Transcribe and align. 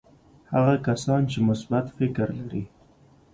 هغه 0.53 0.75
کسان 0.87 1.21
چې 1.31 1.37
مثبت 1.49 1.85
فکر 1.97 2.27
لري. 2.39 2.63